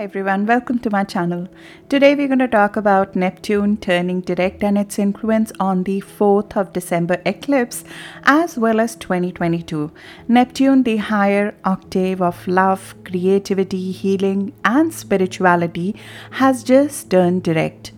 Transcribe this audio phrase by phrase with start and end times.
[0.00, 1.46] Hi everyone, welcome to my channel.
[1.90, 6.56] Today we're going to talk about Neptune turning direct and its influence on the 4th
[6.56, 7.84] of December eclipse
[8.22, 9.92] as well as 2022.
[10.26, 15.94] Neptune, the higher octave of love, creativity, healing, and spirituality,
[16.30, 17.92] has just turned direct.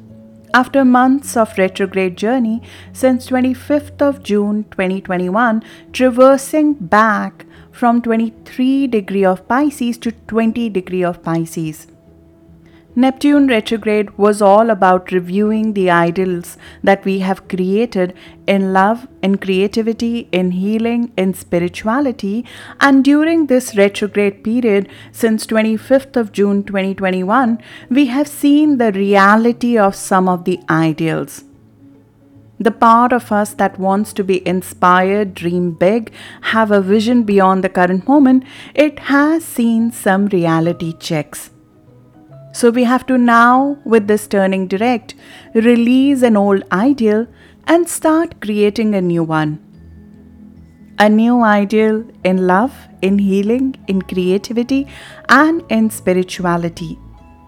[0.53, 2.63] After months of retrograde journey
[2.93, 5.63] since 25th of June 2021,
[5.93, 11.92] traversing back from 23 degree of Pisces to 20 degree of Pisces.
[12.95, 18.13] Neptune retrograde was all about reviewing the ideals that we have created
[18.47, 22.45] in love, in creativity, in healing, in spirituality.
[22.81, 29.79] And during this retrograde period, since 25th of June 2021, we have seen the reality
[29.79, 31.45] of some of the ideals.
[32.61, 36.13] The part of us that wants to be inspired, dream big,
[36.43, 41.52] have a vision beyond the current moment, it has seen some reality checks.
[42.53, 45.15] So we have to now, with this turning direct,
[45.55, 47.27] release an old ideal
[47.67, 49.59] and start creating a new one.
[50.99, 54.87] A new ideal in love, in healing, in creativity,
[55.29, 56.99] and in spirituality.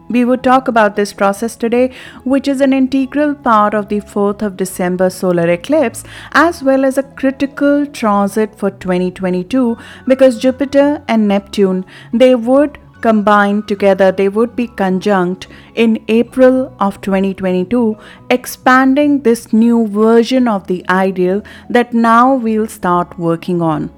[0.08, 1.90] We would talk about this process today,
[2.24, 6.98] which is an integral part of the 4th of December solar eclipse, as well as
[6.98, 14.56] a critical transit for 2022 because Jupiter and Neptune they would combined together, they would
[14.56, 17.96] be conjunct in April of 2022,
[18.30, 23.90] expanding this new version of the ideal that now we'll start working on.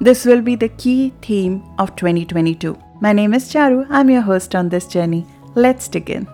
[0.00, 2.76] This will be the key theme of 2022.
[3.00, 5.24] My name is Charu, I'm your host on this journey.
[5.54, 6.28] Let's dig in.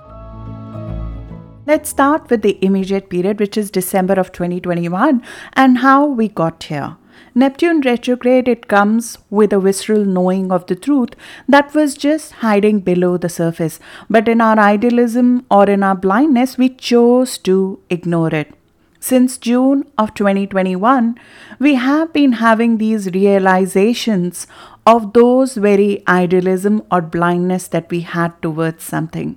[1.66, 6.64] Let's start with the immediate period, which is December of 2021, and how we got
[6.64, 6.96] here.
[7.36, 11.16] Neptune retrograde, it comes with a visceral knowing of the truth
[11.48, 13.80] that was just hiding below the surface.
[14.08, 18.54] But in our idealism or in our blindness, we chose to ignore it.
[19.00, 21.16] Since June of 2021,
[21.58, 24.46] we have been having these realizations
[24.86, 29.36] of those very idealism or blindness that we had towards something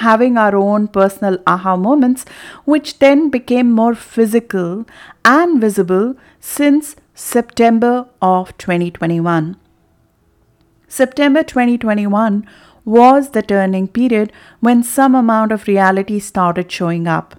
[0.00, 2.24] having our own personal aha moments,
[2.64, 4.86] which then became more physical
[5.24, 9.54] and visible since September of 2021.
[10.88, 12.46] September 2021
[12.86, 17.38] was the turning period when some amount of reality started showing up.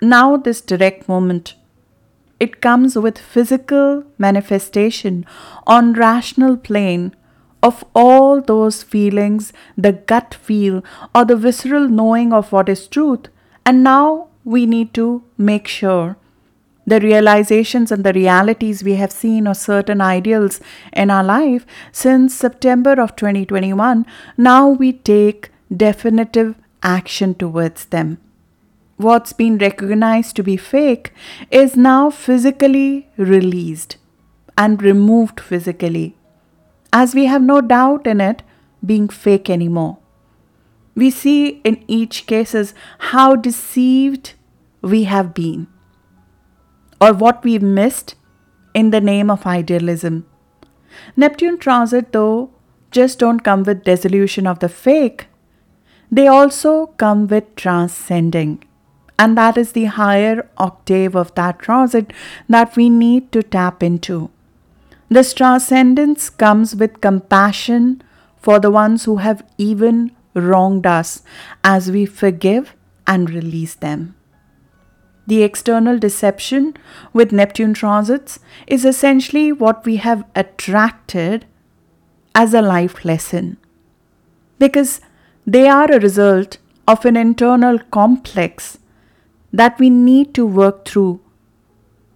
[0.00, 1.56] Now, this direct moment,
[2.38, 5.26] it comes with physical manifestation
[5.66, 7.16] on rational plane
[7.64, 13.26] of all those feelings, the gut feel or the visceral knowing of what is truth.
[13.66, 16.16] And now we need to make sure
[16.86, 20.60] the realizations and the realities we have seen of certain ideals
[20.92, 24.06] in our life since September of 2021,
[24.36, 28.18] now we take definitive action towards them.
[28.96, 31.12] What's been recognized to be fake
[31.50, 33.96] is now physically released
[34.56, 36.16] and removed physically
[36.92, 38.42] as we have no doubt in it
[38.86, 39.98] being fake anymore.
[40.94, 44.34] We see in each cases how deceived
[44.80, 45.66] we have been
[47.00, 48.14] or what we've missed
[48.74, 50.26] in the name of idealism.
[51.16, 52.50] Neptune transit though
[52.90, 55.26] just don't come with dissolution of the fake.
[56.10, 58.64] They also come with transcending.
[59.18, 62.12] And that is the higher octave of that transit
[62.48, 64.30] that we need to tap into.
[65.08, 68.02] This transcendence comes with compassion
[68.36, 71.22] for the ones who have even wronged us
[71.62, 72.74] as we forgive
[73.06, 74.16] and release them.
[75.26, 76.76] The external deception
[77.12, 81.46] with Neptune transits is essentially what we have attracted
[82.34, 83.56] as a life lesson
[84.58, 85.00] because
[85.46, 88.78] they are a result of an internal complex
[89.52, 91.20] that we need to work through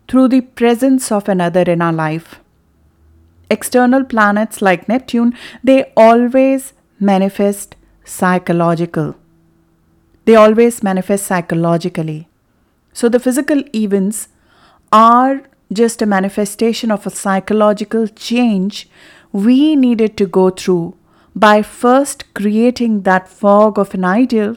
[0.09, 2.41] through the presence of another in our life
[3.51, 9.15] external planets like Neptune, they always manifest psychological.
[10.25, 12.28] They always manifest psychologically.
[12.93, 14.29] So the physical events
[14.93, 15.43] are
[15.73, 18.89] just a manifestation of a psychological change
[19.33, 20.97] we needed to go through
[21.37, 24.57] by first creating that fog of an ideal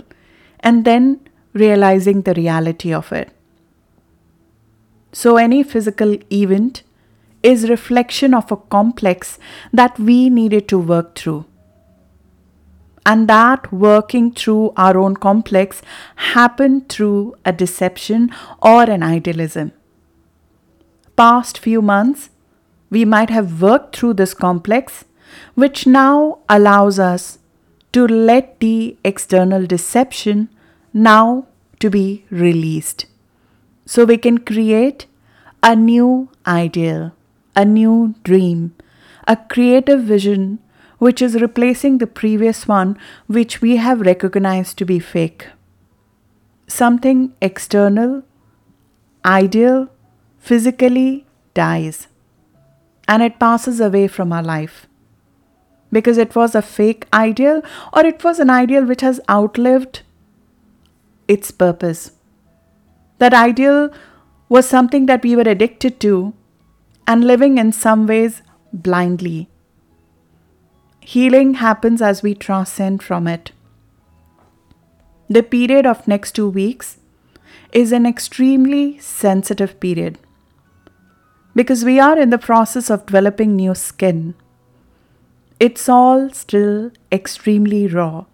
[0.61, 1.19] and then
[1.53, 3.29] realizing the reality of it.
[5.11, 6.83] So, any physical event
[7.43, 9.37] is reflection of a complex
[9.73, 11.45] that we needed to work through
[13.05, 15.81] and that working through our own complex
[16.33, 18.29] happened through a deception
[18.61, 19.71] or an idealism
[21.15, 22.29] past few months
[22.89, 25.05] we might have worked through this complex
[25.55, 27.39] which now allows us
[27.91, 30.49] to let the external deception
[30.93, 31.45] now
[31.79, 33.05] to be released.
[33.85, 35.07] So we can create
[35.63, 37.13] a new ideal,
[37.55, 38.73] a new dream,
[39.27, 40.59] a creative vision
[41.05, 42.95] which is replacing the previous one
[43.25, 45.47] which we have recognized to be fake.
[46.67, 48.21] Something external,
[49.25, 49.89] ideal,
[50.37, 51.25] physically
[51.55, 52.07] dies
[53.07, 54.85] and it passes away from our life
[55.91, 57.61] because it was a fake ideal
[57.93, 60.01] or it was an ideal which has outlived
[61.27, 62.11] its purpose.
[63.17, 63.89] That ideal
[64.49, 66.33] was something that we were addicted to
[67.07, 69.50] and living in some ways blindly.
[71.01, 73.51] Healing happens as we transcend from it.
[75.29, 76.97] The period of next 2 weeks
[77.71, 80.17] is an extremely sensitive period
[81.55, 84.35] because we are in the process of developing new skin
[85.61, 88.25] it's all still extremely raw,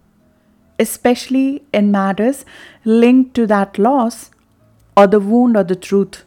[0.78, 2.46] especially in matters
[2.86, 4.30] linked to that loss
[4.96, 6.24] or the wound or the truth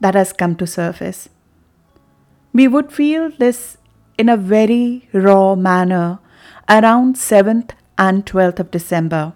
[0.00, 1.30] that has come to surface.
[2.52, 3.78] We would feel this
[4.18, 6.18] in a very raw manner
[6.68, 9.32] around 7th and 12th of December,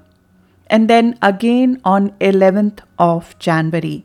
[0.66, 4.04] and then again on 11th of January,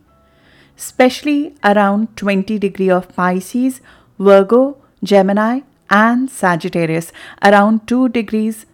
[0.78, 3.82] especially around 20 degree of Pisces,
[4.20, 7.12] Virgo, Gemini, and Sagittarius.
[7.44, 8.66] Around 2 degrees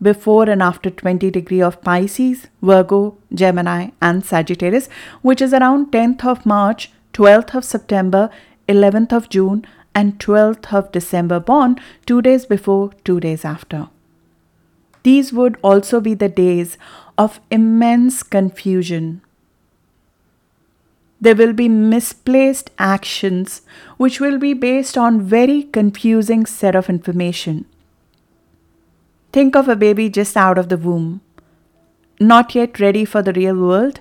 [0.00, 4.88] before and after 20 degree of Pisces, Virgo, Gemini and Sagittarius
[5.22, 8.28] which is around 10th of March, 12th of September,
[8.68, 13.88] 11th of June and 12th of December born 2 days before, 2 days after.
[15.02, 16.78] These would also be the days
[17.18, 19.22] of immense confusion
[21.22, 23.62] there will be misplaced actions
[23.96, 27.64] which will be based on very confusing set of information.
[29.32, 31.20] Think of a baby just out of the womb,
[32.18, 34.00] not yet ready for the real world,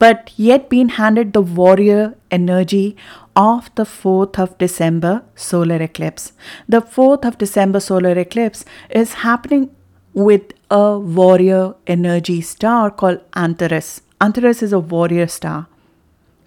[0.00, 2.96] but yet been handed the warrior energy
[3.36, 6.32] of the 4th of December solar eclipse.
[6.68, 9.70] The 4th of December solar eclipse is happening
[10.14, 14.00] with a warrior energy star called Antares.
[14.20, 15.66] Antares is a warrior star.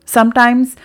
[0.06, 0.76] Sometimes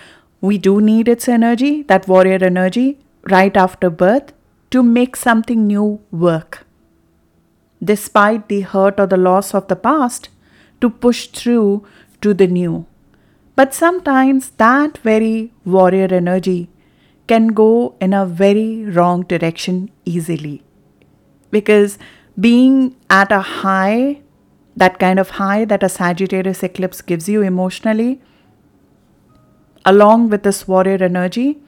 [0.41, 2.99] we do need its energy, that warrior energy,
[3.31, 4.33] right after birth
[4.71, 6.67] to make something new work.
[7.83, 10.29] Despite the hurt or the loss of the past,
[10.81, 11.85] to push through
[12.21, 12.87] to the new.
[13.57, 16.71] But sometimes that very warrior energy
[17.27, 20.63] can go in a very wrong direction easily.
[21.51, 21.99] Because
[22.39, 24.21] being at a high,
[24.77, 28.21] that kind of high that a Sagittarius eclipse gives you emotionally,
[29.85, 31.59] along with this warrior energy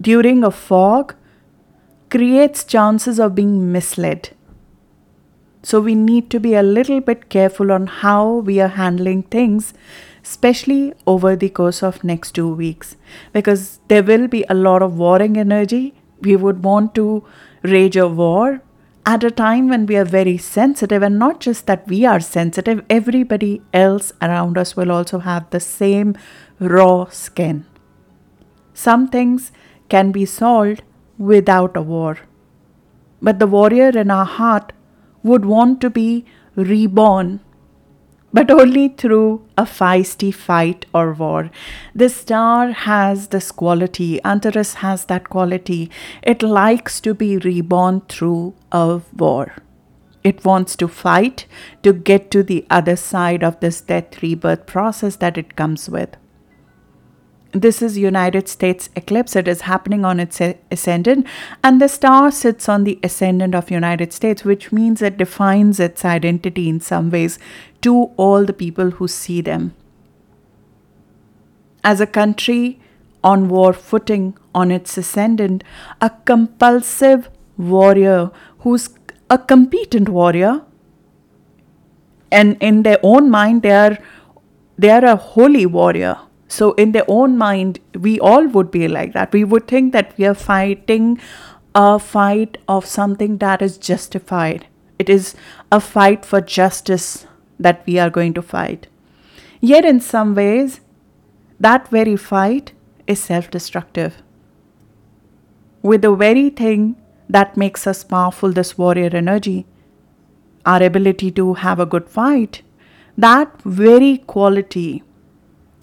[0.00, 1.14] during a fog
[2.10, 4.30] creates chances of being misled.
[5.64, 9.72] So we need to be a little bit careful on how we are handling things,
[10.22, 12.96] especially over the course of next two weeks,
[13.32, 15.94] because there will be a lot of warring energy.
[16.20, 17.24] We would want to
[17.62, 18.60] rage a war
[19.06, 22.84] at a time when we are very sensitive, and not just that we are sensitive,
[22.90, 26.14] everybody else around us will also have the same
[26.58, 27.66] raw skin.
[28.74, 29.50] Some things
[29.88, 30.82] can be solved
[31.18, 32.18] without a war.
[33.22, 34.72] But the warrior in our heart
[35.24, 37.40] would want to be reborn,
[38.32, 41.50] but only through a feisty fight or war.
[41.94, 45.90] The star has this quality, Antares has that quality.
[46.22, 49.54] It likes to be reborn through a war.
[50.22, 51.46] It wants to fight
[51.82, 56.16] to get to the other side of this death rebirth process that it comes with
[57.54, 59.36] this is united states eclipse.
[59.36, 61.26] It is happening on its ascendant
[61.62, 66.04] and the star sits on the ascendant of united states which means it defines its
[66.04, 67.38] identity in some ways
[67.82, 69.72] to all the people who see them.
[71.84, 72.80] As a country
[73.22, 75.62] on war footing on its ascendant
[76.00, 78.30] a compulsive warrior
[78.60, 78.90] who's
[79.30, 80.62] a competent warrior
[82.32, 83.96] and in their own mind they are
[84.76, 86.18] they are a holy warrior
[86.54, 89.32] so, in their own mind, we all would be like that.
[89.32, 91.18] We would think that we are fighting
[91.74, 94.68] a fight of something that is justified.
[95.00, 95.34] It is
[95.72, 97.26] a fight for justice
[97.58, 98.86] that we are going to fight.
[99.60, 100.80] Yet, in some ways,
[101.58, 102.70] that very fight
[103.08, 104.22] is self destructive.
[105.82, 106.94] With the very thing
[107.28, 109.66] that makes us powerful, this warrior energy,
[110.64, 112.62] our ability to have a good fight,
[113.18, 115.02] that very quality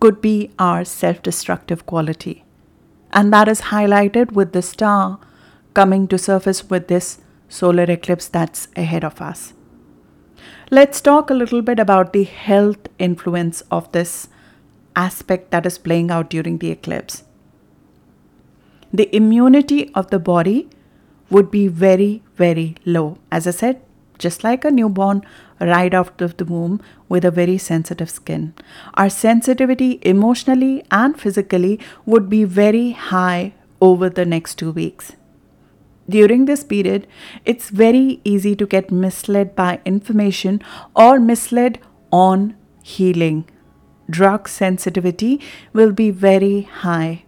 [0.02, 2.44] could be our self destructive quality.
[3.14, 5.20] And that is highlighted with the star
[5.74, 9.54] coming to surface with this solar eclipse that's ahead of us.
[10.70, 14.30] Let's talk a little bit about the health influence of this
[14.96, 17.24] aspect that is playing out during the eclipse.
[18.94, 20.70] The immunity of the body
[21.30, 23.18] would be very, very low.
[23.32, 23.82] As I said,
[24.18, 25.24] just like a newborn
[25.62, 28.54] right out of the womb with a very sensitive skin.
[28.96, 35.14] Our sensitivity emotionally and physically would be very high over the next two weeks.
[36.10, 37.08] During this period,
[37.46, 40.62] it's very easy to get misled by information
[40.96, 41.80] or misled
[42.12, 43.46] on healing.
[44.10, 45.40] Drug sensitivity
[45.74, 47.24] will be very high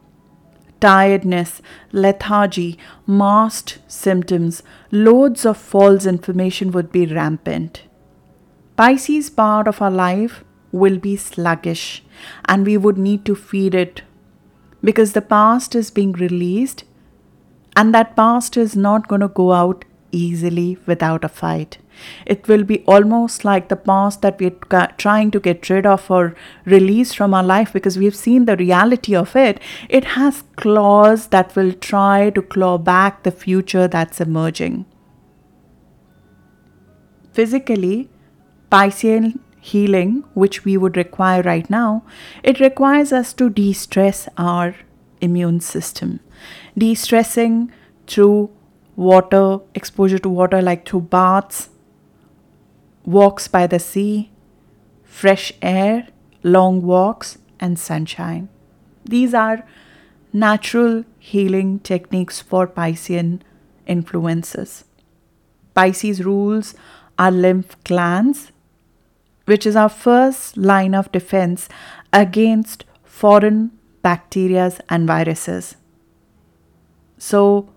[0.84, 1.62] tiredness,
[1.94, 4.62] lethargy, masked symptoms,
[4.92, 7.84] loads of false information would be rampant.
[8.76, 12.04] Pisces part of our life will be sluggish
[12.46, 14.02] and we would need to feed it
[14.84, 16.84] because the past is being released
[17.76, 21.78] and that past is not going to go out easily without a fight.
[22.26, 26.36] It will be almost like the past that we're trying to get rid of or
[26.66, 29.60] release from our life because we've seen the reality of it.
[29.90, 34.86] It has claws that will try to claw back the future that's emerging.
[37.34, 38.10] Physically,
[38.74, 42.04] Piscean healing, which we would require right now,
[42.44, 44.76] it requires us to de stress our
[45.22, 46.20] immune system.
[46.76, 47.72] De stressing
[48.08, 48.50] through
[48.96, 51.70] water, exposure to water, like through baths,
[53.06, 54.32] walks by the sea,
[55.04, 56.08] fresh air,
[56.42, 58.50] long walks, and sunshine.
[59.06, 59.64] These are
[60.34, 63.42] natural healing techniques for Piscean
[63.86, 64.86] influences.
[65.76, 66.74] Pisces rules
[67.20, 68.52] our lymph glands,
[69.46, 71.68] which is our first line of defense
[72.12, 73.72] against foreign
[74.02, 75.76] bacteria and viruses.
[77.18, 77.70] So,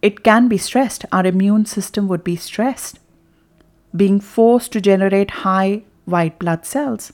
[0.00, 1.04] it can be stressed.
[1.10, 2.98] Our immune system would be stressed
[3.94, 7.12] being forced to generate high white blood cells.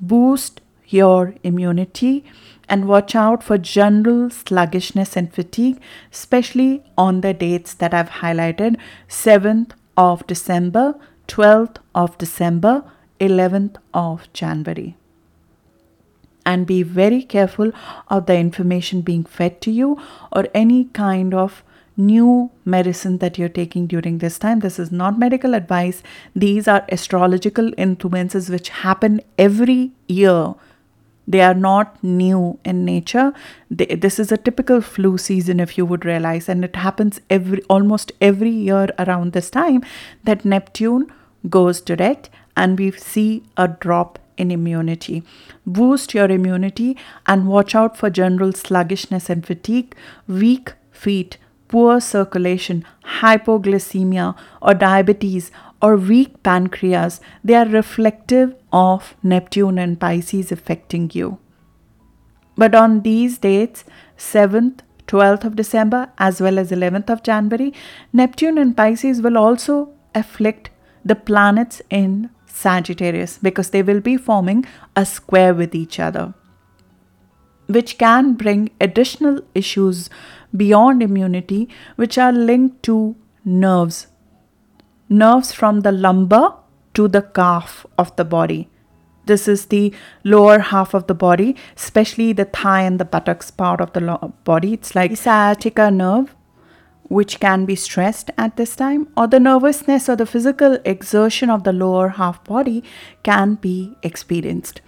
[0.00, 2.24] Boost your immunity
[2.68, 5.80] and watch out for general sluggishness and fatigue,
[6.12, 8.76] especially on the dates that I've highlighted
[9.08, 10.94] 7th of December,
[11.28, 12.84] 12th of December,
[13.20, 14.96] 11th of January.
[16.44, 17.72] And be very careful
[18.08, 21.64] of the information being fed to you or any kind of
[21.96, 24.60] new medicine that you're taking during this time.
[24.60, 26.02] This is not medical advice.
[26.34, 30.54] These are astrological influences which happen every year.
[31.26, 33.32] They are not new in nature.
[33.68, 38.12] This is a typical flu season, if you would realize, and it happens every almost
[38.20, 39.82] every year around this time
[40.22, 41.12] that Neptune
[41.48, 45.22] goes direct, and we see a drop in immunity.
[45.66, 46.96] Boost your immunity
[47.26, 49.94] and watch out for general sluggishness and fatigue,
[50.26, 52.84] weak feet, poor circulation,
[53.20, 55.50] hypoglycemia, or diabetes,
[55.82, 61.38] or weak pancreas, they are reflective of Neptune and Pisces affecting you.
[62.56, 63.84] But on these dates,
[64.16, 67.74] 7th, 12th of December, as well as 11th of January,
[68.12, 70.70] Neptune and Pisces will also afflict
[71.04, 76.34] the planets in Sagittarius because they will be forming a square with each other,
[77.66, 80.08] which can bring additional issues
[80.56, 84.06] beyond immunity, which are linked to nerves.
[85.08, 86.58] Nerves from the lumbar
[86.94, 88.68] to the calf of the body.
[89.26, 89.92] This is the
[90.24, 94.72] lower half of the body, especially the thigh and the buttocks part of the body.
[94.72, 96.34] It's like sciatica nerve,
[97.08, 101.64] which can be stressed at this time, or the nervousness or the physical exertion of
[101.64, 102.82] the lower half body
[103.22, 104.80] can be experienced.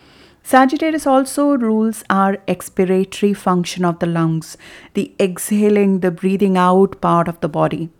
[0.43, 4.57] Sagittarius also rules our expiratory function of the lungs,
[4.95, 7.91] the exhaling, the breathing out part of the body.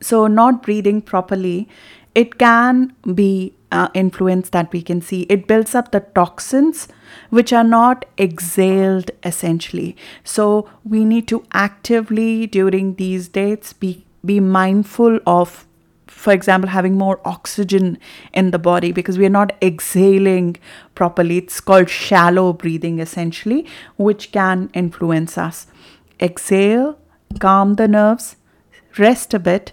[0.00, 1.68] So, not breathing properly,
[2.14, 5.22] it can be uh, influence that we can see.
[5.22, 6.88] It builds up the toxins
[7.30, 9.96] which are not exhaled essentially.
[10.22, 15.66] So, we need to actively during these dates be be mindful of
[16.06, 17.98] for example, having more oxygen
[18.32, 20.56] in the body because we are not exhaling
[20.94, 21.36] properly.
[21.38, 23.66] It's called shallow breathing, essentially,
[23.96, 25.66] which can influence us.
[26.20, 26.98] Exhale,
[27.40, 28.36] calm the nerves,
[28.96, 29.72] rest a bit,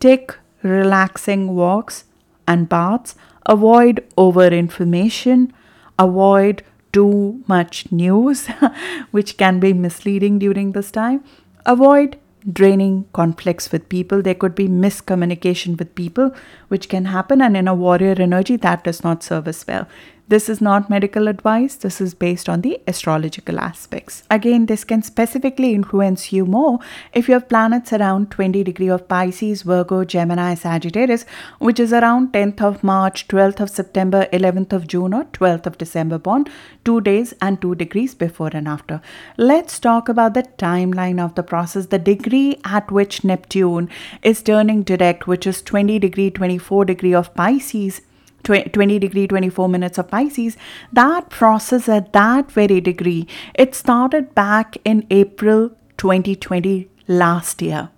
[0.00, 2.04] take relaxing walks
[2.46, 3.14] and baths,
[3.46, 5.52] avoid over information,
[5.98, 8.46] avoid too much news,
[9.10, 11.24] which can be misleading during this time,
[11.64, 12.18] avoid
[12.50, 14.20] draining conflicts with people.
[14.20, 16.34] There could be miscommunication with people,
[16.68, 17.40] which can happen.
[17.40, 19.86] And in a warrior energy, that does not serve us well.
[20.32, 24.22] This is not medical advice, this is based on the astrological aspects.
[24.30, 26.78] Again, this can specifically influence you more
[27.12, 31.26] if you have planets around 20 degree of Pisces, Virgo, Gemini, Sagittarius,
[31.58, 35.76] which is around 10th of March, 12th of September, 11th of June, or 12th of
[35.76, 36.46] December born,
[36.82, 39.02] two days and two degrees before and after.
[39.36, 43.90] Let's talk about the timeline of the process, the degree at which Neptune
[44.22, 48.00] is turning direct, which is 20 degree, 24 degree of Pisces
[48.44, 50.56] 20 degree 24 minutes of pisces
[50.92, 55.70] that process at that very degree it started back in april
[56.02, 57.90] 2020 last year.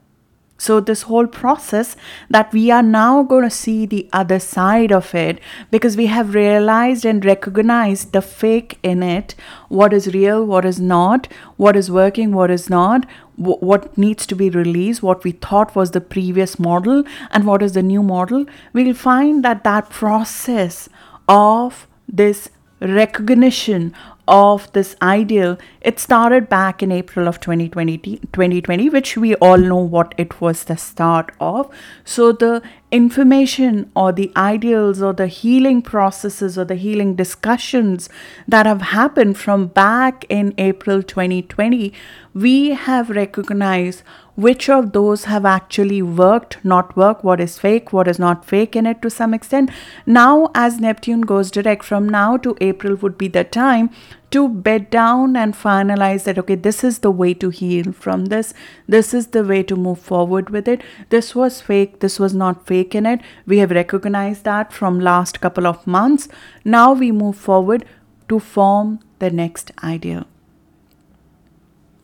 [0.56, 1.96] So, this whole process
[2.30, 6.34] that we are now going to see the other side of it because we have
[6.34, 9.34] realized and recognized the fake in it
[9.68, 13.04] what is real, what is not, what is working, what is not,
[13.36, 17.72] what needs to be released, what we thought was the previous model, and what is
[17.72, 18.46] the new model.
[18.72, 20.88] We'll find that that process
[21.28, 22.48] of this
[22.80, 23.94] recognition
[24.26, 29.76] of this ideal it started back in april of 2020 2020 which we all know
[29.76, 31.70] what it was the start of
[32.04, 38.08] so the information or the ideals or the healing processes or the healing discussions
[38.46, 41.92] that have happened from back in april 2020
[42.34, 44.02] we have recognized
[44.36, 48.74] which of those have actually worked, not worked, what is fake, what is not fake
[48.74, 49.70] in it to some extent.
[50.06, 53.90] Now, as Neptune goes direct from now to April, would be the time
[54.34, 58.52] to bed down and finalize that okay this is the way to heal from this
[58.96, 60.82] this is the way to move forward with it
[61.16, 65.40] this was fake this was not fake in it we have recognized that from last
[65.40, 66.28] couple of months
[66.76, 67.84] now we move forward
[68.28, 70.24] to form the next idea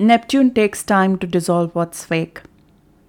[0.00, 2.40] Neptune takes time to dissolve what's fake.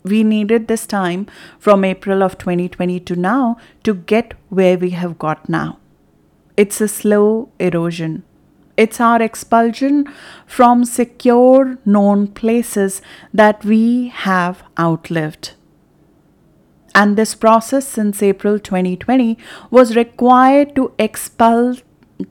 [0.04, 1.26] We needed this time
[1.58, 5.80] from April of 2020 to now to get where we have got now.
[6.58, 8.24] It's a slow erosion.
[8.82, 10.12] It's our expulsion
[10.48, 13.00] from secure, known places
[13.32, 15.52] that we have outlived.
[16.96, 19.38] And this process since April 2020
[19.70, 21.76] was required to expel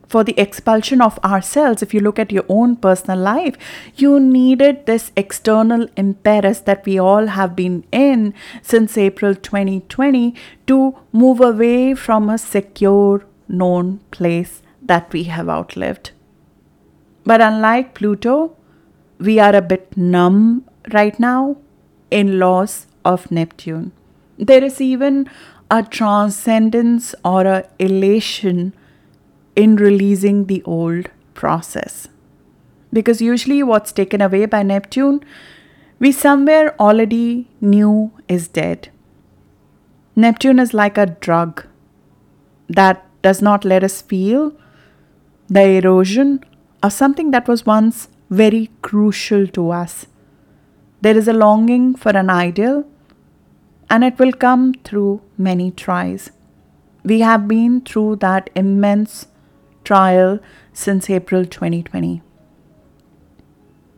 [0.08, 3.56] for the expulsion of ourselves, if you look at your own personal life,
[3.94, 10.34] you needed this external imperus that we all have been in since April 2020
[10.66, 16.10] to move away from a secure, known place that we have outlived.
[17.24, 18.56] But unlike Pluto,
[19.18, 21.56] we are a bit numb right now
[22.10, 23.92] in loss of Neptune.
[24.38, 25.28] There is even
[25.70, 28.72] a transcendence or a elation
[29.54, 32.08] in releasing the old process.
[32.92, 35.20] Because usually, what's taken away by Neptune,
[35.98, 38.88] we somewhere already knew is dead.
[40.16, 41.66] Neptune is like a drug
[42.68, 44.52] that does not let us feel
[45.48, 46.44] the erosion
[46.82, 50.06] of something that was once very crucial to us.
[51.00, 52.84] There is a longing for an ideal,
[53.88, 56.30] and it will come through many tries.
[57.02, 59.26] We have been through that immense
[59.84, 60.38] trial
[60.72, 62.22] since April 2020.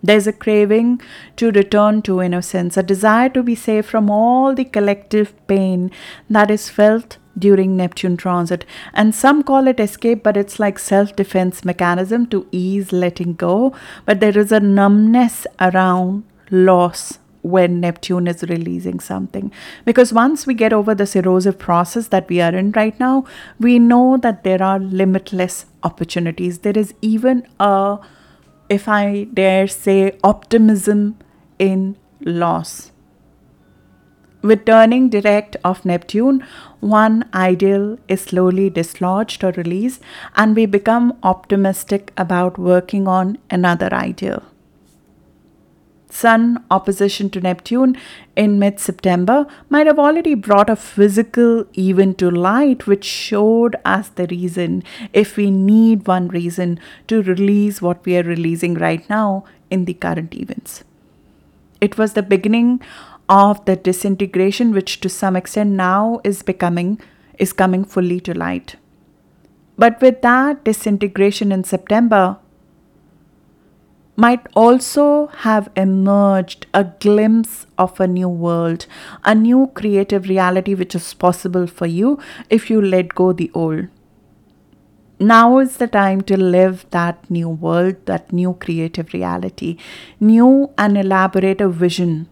[0.04, 1.00] There's a craving
[1.36, 5.90] to return to innocence, a desire to be safe from all the collective pain
[6.28, 8.64] that is felt during Neptune transit.
[8.92, 13.74] And some call it escape, but it's like self-defense mechanism to ease letting go.
[14.04, 19.50] But there is a numbness around loss when Neptune is releasing something.
[19.84, 23.24] Because once we get over this erosive process that we are in right now,
[23.58, 26.60] we know that there are limitless opportunities.
[26.60, 27.98] There is even a,
[28.68, 31.18] if I dare say, optimism
[31.58, 32.91] in loss.
[34.42, 36.44] With turning direct of Neptune,
[36.80, 40.02] one ideal is slowly dislodged or released,
[40.34, 44.42] and we become optimistic about working on another ideal.
[46.10, 47.96] Sun opposition to Neptune
[48.36, 54.08] in mid September might have already brought a physical event to light, which showed us
[54.08, 59.44] the reason, if we need one reason, to release what we are releasing right now
[59.70, 60.82] in the current events.
[61.80, 62.80] It was the beginning
[63.32, 67.00] of the disintegration, which to some extent now is becoming
[67.38, 68.76] is coming fully to light.
[69.78, 72.36] But with that disintegration in September,
[74.16, 78.84] might also have emerged a glimpse of a new world,
[79.24, 82.18] a new creative reality which is possible for you
[82.50, 83.86] if you let go the old.
[85.18, 89.78] Now is the time to live that new world, that new creative reality,
[90.20, 92.28] new and elaborate a vision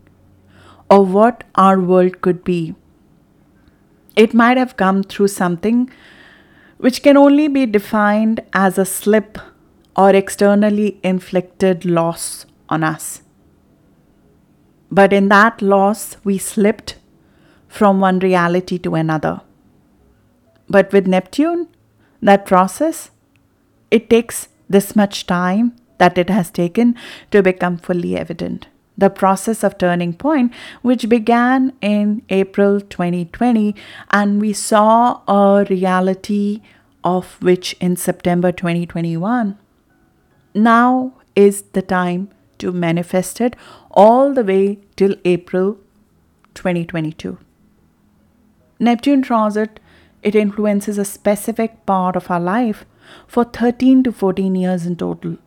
[0.90, 2.74] of what our world could be.
[4.16, 5.90] It might have come through something
[6.78, 9.38] which can only be defined as a slip
[9.96, 13.22] or externally inflicted loss on us.
[14.90, 16.96] But in that loss, we slipped
[17.68, 19.42] from one reality to another.
[20.68, 21.68] But with Neptune,
[22.20, 23.10] that process,
[23.90, 26.96] it takes this much time that it has taken
[27.30, 28.66] to become fully evident.
[29.00, 33.74] The process of turning point, which began in April 2020,
[34.10, 36.60] and we saw a reality
[37.02, 39.58] of which in September 2021.
[40.54, 43.56] Now is the time to manifest it
[43.90, 45.78] all the way till April
[46.54, 47.38] 2022.
[48.78, 49.80] Neptune transit
[50.22, 52.84] it influences a specific part of our life
[53.26, 55.38] for 13 to 14 years in total.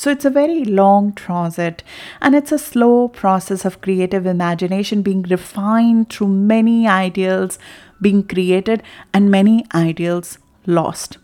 [0.00, 1.82] So it's a very long transit
[2.22, 7.58] and it's a slow process of creative imagination being refined through many ideals
[8.00, 8.82] being created
[9.12, 11.18] and many ideals lost.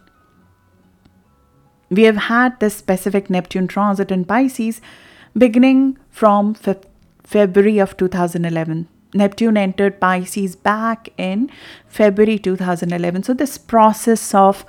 [1.88, 4.82] We have had this specific Neptune transit in Pisces
[5.32, 6.76] beginning from fe-
[7.24, 8.88] February of 2011.
[9.14, 11.50] Neptune entered Pisces back in
[11.88, 13.22] February 2011.
[13.22, 14.66] So, this process of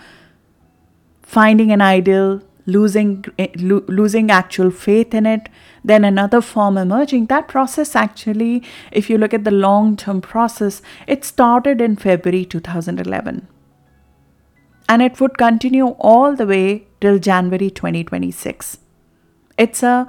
[1.22, 5.50] finding an ideal, losing, eh, lo- losing actual faith in it,
[5.84, 10.82] then another form emerging, that process actually, if you look at the long term process,
[11.08, 13.48] it started in February 2011
[14.90, 18.78] and it would continue all the way till January 2026.
[19.58, 20.08] It's a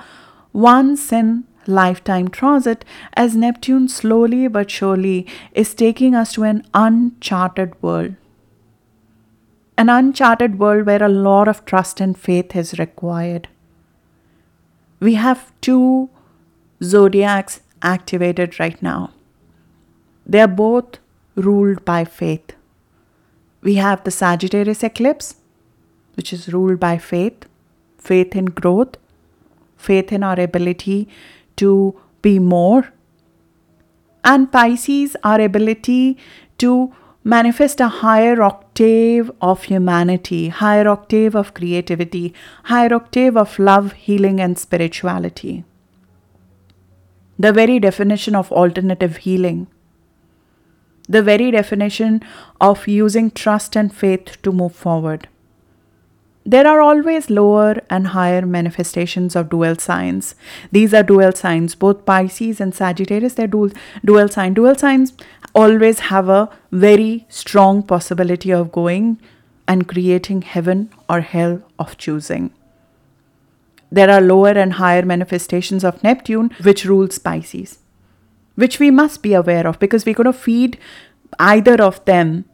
[0.52, 7.80] once in lifetime transit as Neptune slowly but surely is taking us to an uncharted
[7.82, 8.14] world.
[9.78, 13.46] An uncharted world where a lot of trust and faith is required.
[14.98, 16.10] We have two
[16.82, 19.12] zodiacs activated right now.
[20.26, 20.98] They are both
[21.36, 22.56] ruled by faith.
[23.62, 25.36] We have the Sagittarius eclipse,
[26.16, 27.46] which is ruled by faith,
[27.98, 28.96] faith in growth,
[29.76, 31.08] faith in our ability
[31.54, 32.92] to be more.
[34.24, 36.18] And Pisces, our ability
[36.58, 36.92] to
[37.36, 44.40] manifest a higher octave of humanity, higher octave of creativity, higher octave of love, healing,
[44.40, 45.64] and spirituality.
[47.38, 49.66] The very definition of alternative healing
[51.08, 52.20] the very definition
[52.60, 55.26] of using trust and faith to move forward.
[56.52, 60.34] There are always lower and higher manifestations of dual signs.
[60.72, 63.70] These are dual signs, both Pisces and Sagittarius, they're dual,
[64.02, 64.54] dual sign.
[64.54, 65.12] Dual signs
[65.54, 69.20] always have a very strong possibility of going
[69.66, 72.50] and creating heaven or hell of choosing.
[73.92, 77.78] There are lower and higher manifestations of Neptune, which rules Pisces
[78.58, 80.76] which we must be aware of because we're going to feed
[81.38, 82.44] either of them.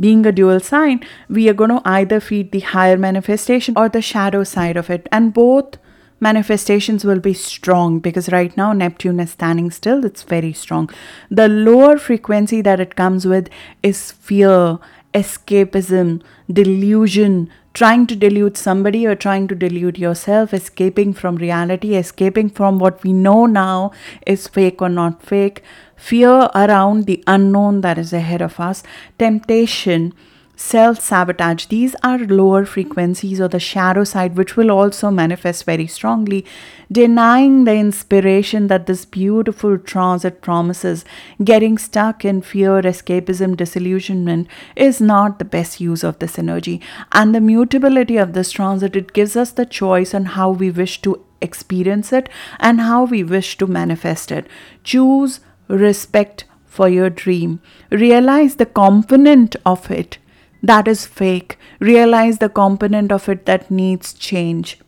[0.00, 4.00] Being a dual sign, we are going to either feed the higher manifestation or the
[4.00, 5.06] shadow side of it.
[5.12, 5.76] And both
[6.20, 10.90] manifestations will be strong because right now Neptune is standing still, it's very strong.
[11.30, 13.48] The lower frequency that it comes with
[13.82, 14.78] is fear,
[15.12, 22.50] escapism, delusion, trying to delude somebody or trying to delude yourself, escaping from reality, escaping
[22.50, 23.92] from what we know now
[24.26, 25.62] is fake or not fake,
[25.96, 28.82] fear around the unknown that is ahead of us,
[29.18, 30.12] temptation
[30.60, 31.64] self sabotage.
[31.66, 36.44] These are lower frequencies or the shadow side, which will also manifest very strongly.
[36.92, 41.04] Denying the inspiration that this beautiful transit promises,
[41.42, 46.80] getting stuck in fear, escapism, disillusionment is not the best use of this energy.
[47.10, 51.00] And the mutability of this transit, it gives us the choice on how we wish
[51.02, 54.46] to experience it and how we wish to manifest it.
[54.84, 57.60] Choose respect for your dream.
[57.90, 60.18] Realize the component of it
[60.62, 61.58] that is fake.
[61.78, 64.78] Realize the component of it that needs change.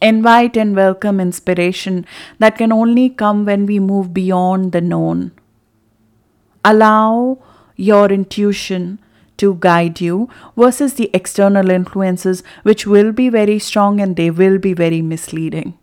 [0.00, 2.06] Invite and welcome inspiration
[2.38, 5.32] that can only come when we move beyond the known.
[6.64, 7.38] Allow
[7.76, 9.00] your intuition
[9.38, 14.58] to guide you versus the external influences, which will be very strong and they will
[14.58, 15.78] be very misleading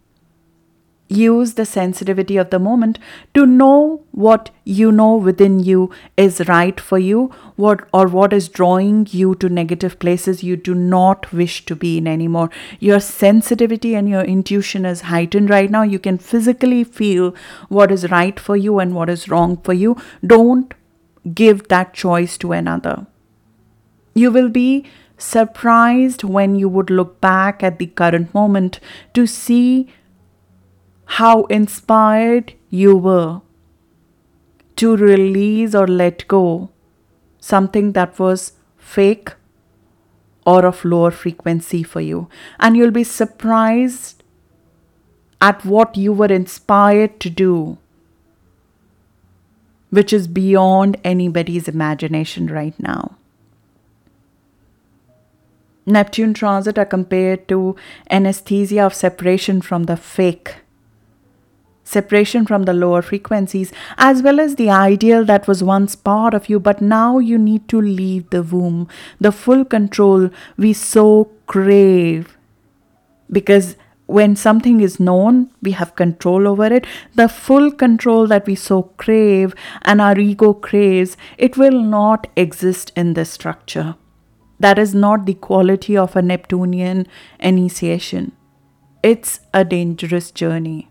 [1.07, 2.97] use the sensitivity of the moment
[3.33, 8.49] to know what you know within you is right for you what or what is
[8.49, 12.49] drawing you to negative places you do not wish to be in anymore.
[12.79, 15.83] Your sensitivity and your intuition is heightened right now.
[15.83, 17.35] You can physically feel
[17.69, 19.95] what is right for you and what is wrong for you.
[20.25, 20.73] Don't
[21.33, 23.05] give that choice to another.
[24.13, 24.85] You will be
[25.17, 28.79] surprised when you would look back at the current moment
[29.13, 29.87] to see
[31.05, 33.41] how inspired you were
[34.75, 36.69] to release or let go
[37.39, 39.33] something that was fake
[40.45, 42.27] or of lower frequency for you.
[42.59, 44.23] And you'll be surprised
[45.41, 47.77] at what you were inspired to do,
[49.89, 53.17] which is beyond anybody's imagination right now.
[55.85, 57.75] Neptune transit are compared to
[58.09, 60.55] anesthesia of separation from the fake,
[61.85, 66.49] separation from the lower frequencies, as well as the ideal that was once part of
[66.49, 68.89] you, but now you need to leave the womb,
[69.21, 72.37] the full control we so crave.
[73.31, 73.75] Because
[74.07, 76.85] when something is known, we have control over it.
[77.15, 82.91] The full control that we so crave and our ego craves, it will not exist
[82.95, 83.95] in this structure.
[84.59, 87.07] That is not the quality of a Neptunian
[87.39, 88.31] initiation.
[89.03, 90.89] It's a dangerous journey.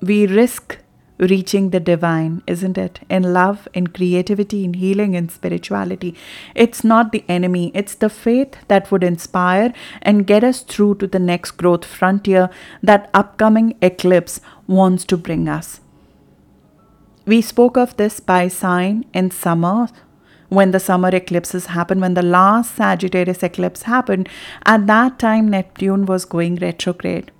[0.00, 0.78] We risk
[1.18, 3.00] reaching the divine, isn't it?
[3.10, 6.14] In love, in creativity, in healing, in spirituality.
[6.54, 11.06] It's not the enemy, it's the faith that would inspire and get us through to
[11.06, 12.50] the next growth frontier
[12.82, 15.80] that upcoming eclipse wants to bring us.
[17.26, 19.88] We spoke of this by sign in summer
[20.48, 24.28] when the summer eclipses happened, when the last Sagittarius eclipse happened,
[24.64, 27.30] at that time Neptune was going retrograde.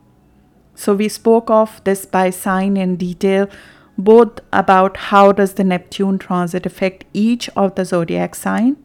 [0.78, 3.48] So we spoke of this by sign in detail,
[3.96, 8.76] both about how does the Neptune transit affect each of the zodiac sign,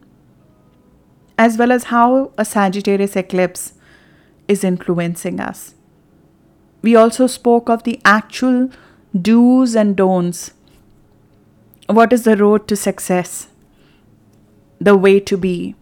[1.38, 3.74] as well as how a Sagittarius eclipse
[4.48, 5.74] is influencing us.
[6.82, 8.70] We also spoke of the actual
[9.28, 10.52] do's and don'ts.
[11.86, 13.46] What is the road to success?
[14.80, 15.74] the way to be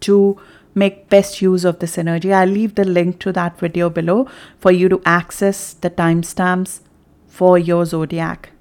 [0.00, 0.38] to
[0.74, 2.32] make best use of this energy.
[2.32, 6.80] I'll leave the link to that video below for you to access the timestamps
[7.26, 8.51] for your zodiac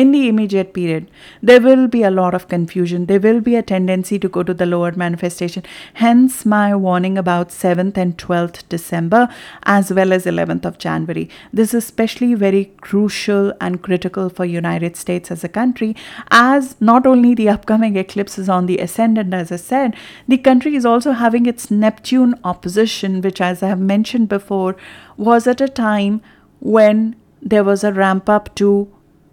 [0.00, 1.10] in the immediate period,
[1.42, 3.06] there will be a lot of confusion.
[3.06, 5.64] There will be a tendency to go to the lower manifestation.
[5.94, 9.28] Hence, my warning about 7th and 12th December,
[9.64, 11.28] as well as 11th of January.
[11.52, 15.94] This is especially very crucial and critical for United States as a country,
[16.30, 19.96] as not only the upcoming eclipse is on the ascendant, as I said,
[20.28, 24.76] the country is also having its Neptune opposition, which, as I have mentioned before,
[25.16, 26.22] was at a time
[26.60, 28.70] when there was a ramp up to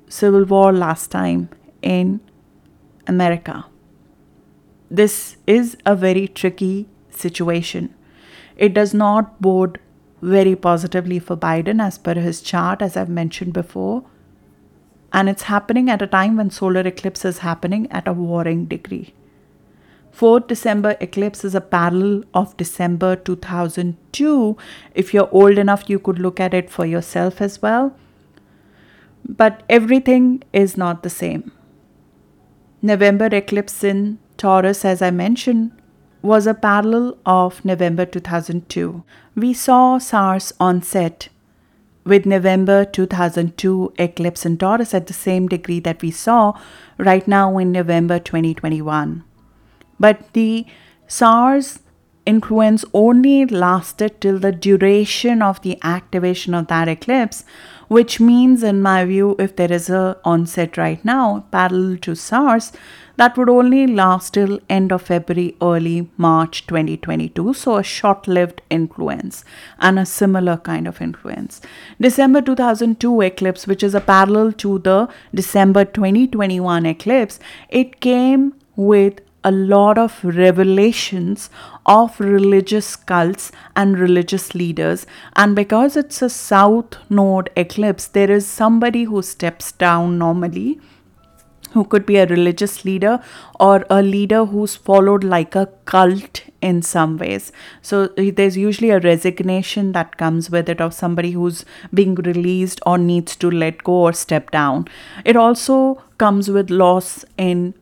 [0.08, 1.50] civil war last time
[1.82, 2.20] in
[3.08, 3.66] America.
[4.90, 7.94] This is a very tricky situation.
[8.56, 9.80] It does not bode
[10.22, 14.04] very positively for Biden as per his chart, as I've mentioned before.
[15.12, 19.14] And it's happening at a time when solar eclipse is happening at a warring degree.
[20.18, 24.58] 4th December eclipse is a parallel of December 2002.
[24.96, 27.96] If you're old enough, you could look at it for yourself as well
[29.26, 31.52] but everything is not the same.
[32.82, 35.72] November eclipse in Taurus, as I mentioned,
[36.22, 39.04] was a parallel of November 2002.
[39.36, 41.30] We saw SARS onset
[42.04, 46.60] with November 2002 eclipse in Taurus at the same degree that we saw
[46.98, 49.24] right now in November 2021.
[50.00, 50.66] But the
[51.08, 51.80] SARS
[52.34, 57.44] influence only lasted till the duration of the activation of that eclipse
[57.88, 62.72] which means in my view if there is a onset right now parallel to SARS
[63.16, 69.44] that would only last till end of February early March 2022 so a short-lived influence
[69.80, 71.62] and a similar kind of influence.
[72.00, 79.22] December 2002 eclipse which is a parallel to the December 2021 eclipse it came with
[79.48, 81.50] a lot of revelations
[81.86, 85.06] of religious cults and religious leaders.
[85.36, 90.80] And because it's a south node eclipse, there is somebody who steps down normally
[91.72, 93.22] who could be a religious leader
[93.60, 97.52] or a leader who's followed like a cult in some ways.
[97.82, 102.80] So uh, there's usually a resignation that comes with it of somebody who's being released
[102.86, 104.88] or needs to let go or step down.
[105.26, 107.74] It also comes with loss in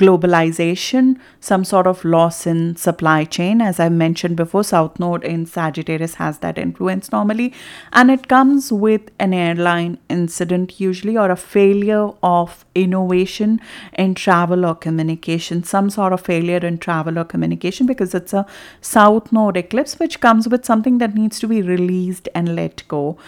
[0.00, 3.60] globalization, some sort of loss in supply chain.
[3.60, 7.52] As I mentioned before, South Node in Sagittarius has that influence normally.
[7.92, 13.60] And it comes with an airline incident, usually, or a failure of innovation
[13.92, 18.46] in travel or communication, some sort of failure in travel or communication, because it's a
[18.80, 23.18] South Node eclipse, which comes with something that needs to be released and let go.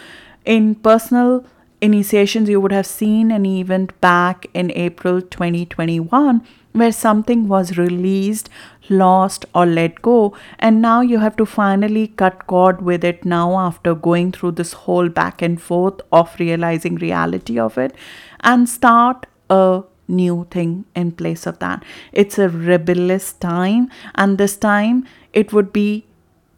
[0.46, 1.44] In personal
[1.82, 8.48] initiations, you would have seen an event back in April 2021 where something was released,
[8.88, 13.58] lost, or let go, and now you have to finally cut cord with it now
[13.58, 17.94] after going through this whole back and forth of realizing reality of it
[18.40, 21.85] and start a new thing in place of that.
[22.12, 26.06] It's a rebellious time, and this time it would be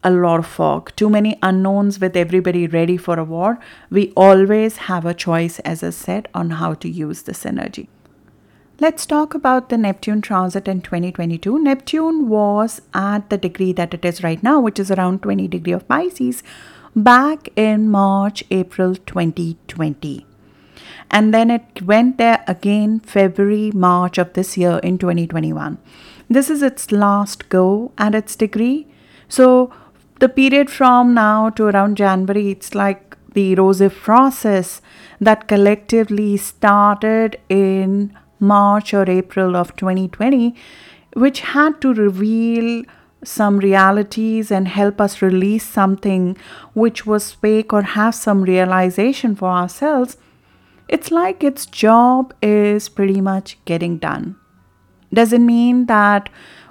[0.03, 3.57] a lot of fog, too many unknowns with everybody ready for a war.
[3.89, 7.89] We always have a choice, as I said, on how to use this energy.
[8.77, 11.63] Let's talk about the Neptune transit in 2022.
[11.63, 15.71] Neptune was at the degree that it is right now, which is around 20 degree
[15.71, 16.43] of Pisces,
[16.93, 20.25] back in March, April 2020.
[21.09, 25.77] And then it went there again February, March of this year in 2021.
[26.29, 28.87] This is its last go at its degree.
[29.29, 29.71] So
[30.19, 34.81] the period from now to around January, it's like the erosive process
[35.21, 40.55] that collectively started in March or April of 2020,
[41.13, 42.83] which had to reveal
[43.23, 46.37] some realities and help us release something
[46.73, 50.17] which was fake or have some realization for ourselves,
[50.87, 54.35] it's like its job is pretty much getting done.
[55.13, 56.29] Doesn't mean that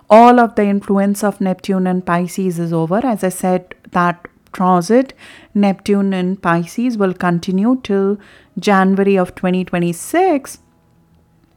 [0.08, 3.04] all of the influence of Neptune and Pisces is over.
[3.04, 5.14] As I said, that transit,
[5.54, 8.18] Neptune and Pisces will continue till
[8.58, 10.58] January of 2026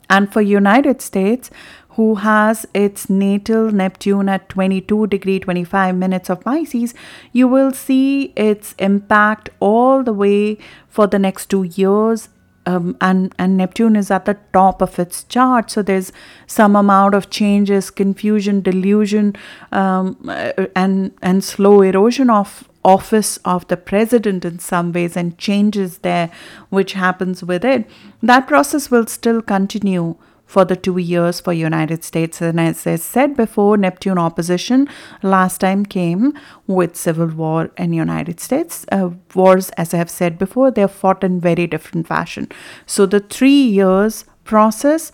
[0.10, 1.50] and for united states
[1.98, 6.94] who has its natal neptune at 22 degree 25 minutes of pisces
[7.34, 12.30] you will see its impact all the way for the next 2 years
[12.68, 15.72] um, and and Neptune is at the top of its chart.
[15.72, 16.12] So there's
[16.48, 19.36] some amount of changes, confusion, delusion,
[19.72, 20.30] um,
[20.76, 26.30] and and slow erosion of office of the president in some ways and changes there
[26.70, 27.86] which happens with it
[28.22, 30.16] that process will still continue
[30.48, 32.42] for the two years for united states.
[32.42, 34.88] And as i said before neptune opposition
[35.22, 36.34] last time came
[36.66, 38.86] with civil war in united states.
[38.92, 42.48] Uh, wars as i have said before they're fought in very different fashion.
[42.86, 45.12] So the three years process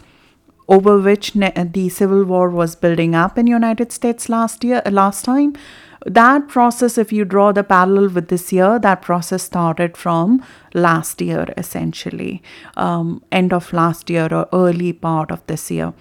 [0.69, 5.25] over which ne- the civil war was building up in united states last year last
[5.25, 5.55] time
[6.05, 11.21] that process, if you draw the parallel with this year, that process started from last
[11.21, 12.41] year essentially,
[12.75, 15.93] um, end of last year or early part of this year.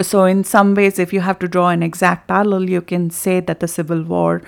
[0.00, 3.40] So, in some ways, if you have to draw an exact parallel, you can say
[3.40, 4.40] that the Civil War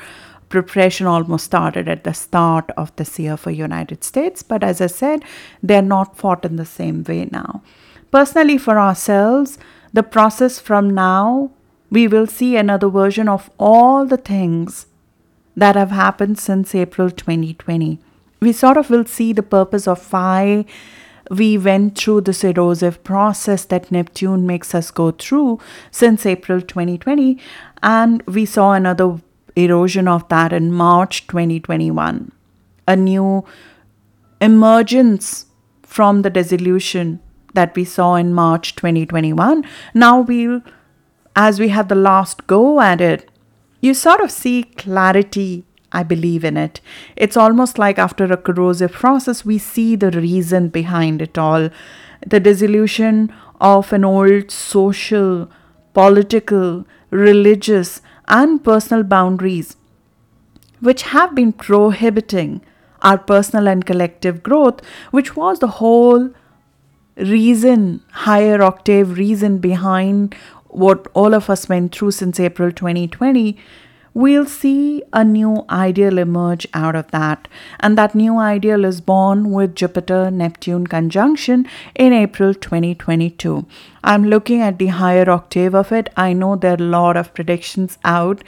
[0.48, 4.42] preparation almost started at the start of this year for United States.
[4.42, 5.24] But as I said,
[5.62, 7.62] they're not fought in the same way now.
[8.10, 9.58] Personally, for ourselves,
[9.92, 11.50] the process from now
[11.92, 14.86] we will see another version of all the things
[15.54, 17.98] that have happened since April 2020.
[18.40, 20.64] We sort of will see the purpose of why
[21.30, 27.38] we went through this erosive process that Neptune makes us go through since April 2020,
[27.82, 29.20] and we saw another
[29.54, 32.32] erosion of that in March 2021.
[32.88, 33.44] A new
[34.40, 35.44] emergence
[35.82, 37.20] from the dissolution
[37.52, 39.62] that we saw in March 2021.
[39.92, 40.62] Now we'll
[41.34, 43.30] as we had the last go at it,
[43.80, 45.64] you sort of see clarity.
[45.94, 46.80] I believe in it.
[47.16, 51.68] It's almost like after a corrosive process, we see the reason behind it all.
[52.26, 55.50] The dissolution of an old social,
[55.92, 59.76] political, religious, and personal boundaries,
[60.80, 62.62] which have been prohibiting
[63.02, 66.30] our personal and collective growth, which was the whole
[67.16, 70.34] reason, higher octave reason behind
[70.72, 73.56] what all of us went through since April 2020,
[74.14, 77.48] we'll see a new ideal emerge out of that.
[77.80, 83.66] And that new ideal is born with Jupiter Neptune conjunction in April 2022.
[84.02, 86.10] I'm looking at the higher octave of it.
[86.16, 88.42] I know there are a lot of predictions out.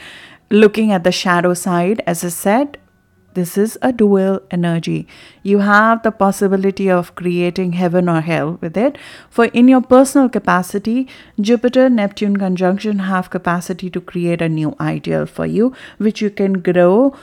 [0.50, 2.78] Looking at the shadow side, as I said,
[3.34, 5.06] this is a dual energy.
[5.42, 8.96] You have the possibility of creating heaven or hell with it.
[9.28, 11.08] For in your personal capacity,
[11.40, 16.60] Jupiter Neptune conjunction have capacity to create a new ideal for you, which you can
[16.60, 17.14] grow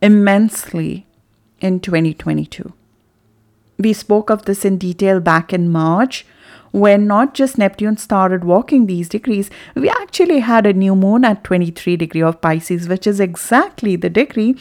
[0.00, 1.06] immensely
[1.60, 2.72] in 2022.
[3.78, 6.26] We spoke of this in detail back in March
[6.72, 11.42] when not just Neptune started walking these degrees, we actually had a new moon at
[11.42, 14.56] 23 degree of Pisces, which is exactly the degree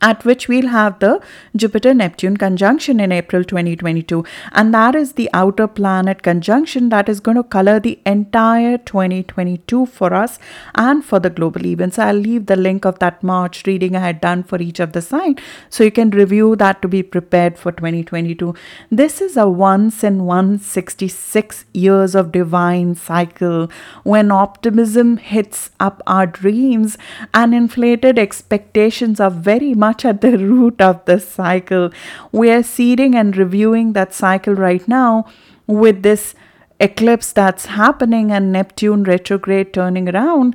[0.00, 1.20] at which we'll have the
[1.56, 4.24] Jupiter Neptune conjunction in April 2022.
[4.52, 9.86] And that is the outer planet conjunction that is going to color the entire 2022
[9.86, 10.38] for us
[10.74, 11.98] and for the global events.
[11.98, 15.02] I'll leave the link of that March reading I had done for each of the
[15.02, 15.36] sign
[15.68, 18.54] so you can review that to be prepared for 2022.
[18.90, 23.68] This is a once in 166 years of divine cycle
[24.04, 26.96] when optimism hits up our dreams
[27.34, 31.90] and inflated expectations are very much much at the root of this cycle.
[32.32, 35.26] We are seeding and reviewing that cycle right now
[35.66, 36.34] with this
[36.80, 40.54] eclipse that's happening and Neptune retrograde turning around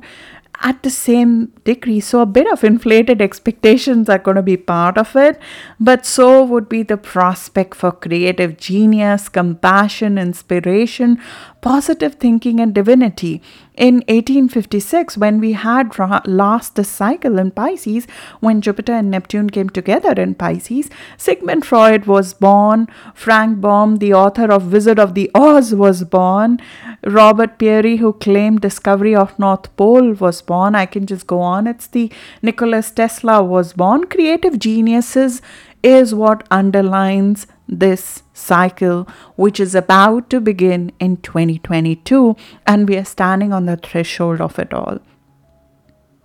[0.62, 2.00] at the same degree.
[2.00, 5.38] So, a bit of inflated expectations are going to be part of it,
[5.80, 11.20] but so would be the prospect for creative genius, compassion, inspiration,
[11.60, 13.42] positive thinking, and divinity.
[13.76, 18.06] In 1856, when we had lost the cycle in Pisces,
[18.38, 24.14] when Jupiter and Neptune came together in Pisces, Sigmund Freud was born, Frank Baum, the
[24.14, 26.60] author of Wizard of the Oz, was born,
[27.06, 30.74] Robert Peary, who claimed discovery of North Pole, was born.
[30.74, 31.66] I can just go on.
[31.66, 34.04] It's the Nicholas Tesla was born.
[34.04, 35.42] Creative geniuses
[35.82, 42.36] is what underlines this cycle, which is about to begin in 2022,
[42.66, 44.98] and we are standing on the threshold of it all.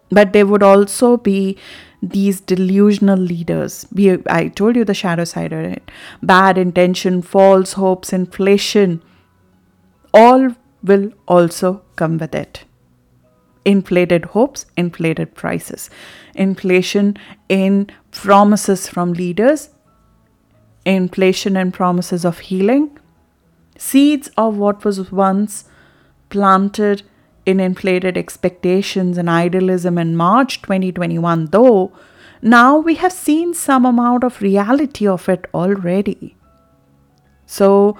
[0.09, 1.57] But there would also be
[2.01, 3.85] these delusional leaders.
[3.91, 5.91] We, I told you the shadow side of it.
[6.23, 9.03] Bad intention, false hopes, inflation,
[10.13, 12.63] all will also come with it.
[13.65, 15.89] Inflated hopes, inflated prices,
[16.33, 17.17] inflation
[17.49, 19.69] in promises from leaders,
[20.85, 22.97] inflation in promises of healing,
[23.77, 25.65] seeds of what was once
[26.29, 27.03] planted
[27.45, 31.91] in inflated expectations and idealism in March 2021, though
[32.41, 36.35] now we have seen some amount of reality of it already.
[37.45, 37.97] So,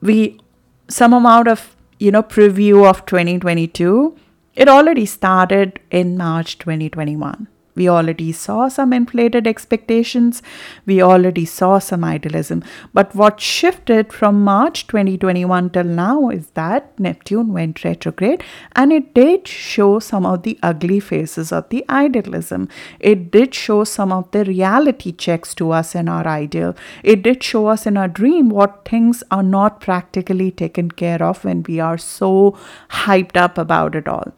[0.00, 0.40] we
[0.88, 4.16] some amount of you know preview of 2022
[4.54, 10.42] it already started in March 2021 we already saw some inflated expectations.
[10.84, 12.62] We already saw some idealism.
[12.92, 18.42] But what shifted from March 2021 till now is that Neptune went retrograde
[18.76, 22.68] and it did show some of the ugly faces of the idealism.
[23.00, 26.76] It did show some of the reality checks to us in our ideal.
[27.02, 31.44] It did show us in our dream what things are not practically taken care of
[31.44, 32.58] when we are so
[32.90, 34.32] hyped up about it all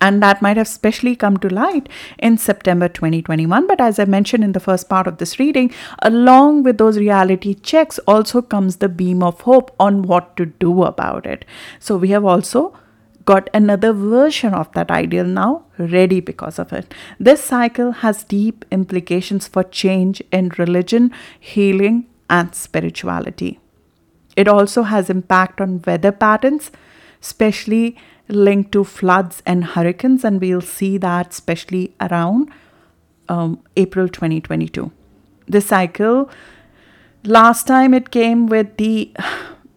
[0.00, 1.88] and that might have specially come to light
[2.18, 3.66] in September 2021.
[3.66, 7.54] But as I mentioned in the first part of this reading, along with those reality
[7.54, 11.44] checks also comes the beam of hope on what to do about it.
[11.78, 12.76] So we have also
[13.26, 16.92] got another version of that ideal now ready because of it.
[17.18, 23.60] This cycle has deep implications for change in religion, healing, and spirituality.
[24.36, 26.70] It also has impact on weather patterns,
[27.20, 27.96] especially
[28.30, 32.50] linked to floods and hurricanes, and we'll see that especially around
[33.28, 34.90] um, April 2022.
[35.46, 36.30] The cycle,
[37.24, 39.12] last time it came with the